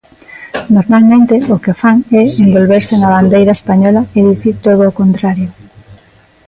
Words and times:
Normalmente, 0.75 1.35
o 1.53 1.57
que 1.63 1.73
fan 1.81 1.97
é 2.21 2.23
envolverse 2.43 2.93
na 3.01 3.09
bandeira 3.15 3.57
española 3.59 4.01
e 4.17 4.19
dicir 4.29 4.55
todo 4.65 4.81
o 4.87 4.95
contrario. 4.99 5.49